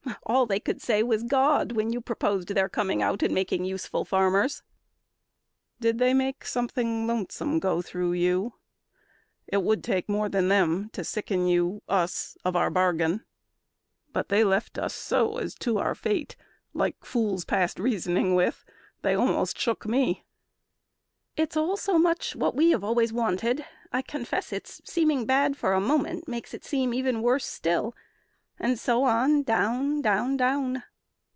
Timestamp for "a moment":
25.73-26.27